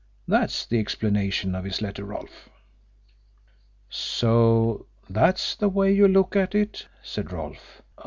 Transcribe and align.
That's 0.27 0.65
the 0.65 0.79
explanation 0.79 1.53
of 1.53 1.63
his 1.63 1.79
letter, 1.79 2.03
Rolfe." 2.05 2.49
"So 3.87 4.87
that's 5.07 5.53
the 5.53 5.69
way 5.69 5.93
you 5.93 6.07
look 6.07 6.35
at 6.35 6.55
it?" 6.55 6.87
said 7.03 7.31
Rolfe. 7.31 7.83